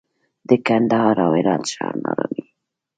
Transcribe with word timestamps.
د 0.49 0.51
کندهار 0.67 1.15
او 1.25 1.31
هرات 1.37 1.63
ښار 1.73 1.95
ناارامي 2.03 2.43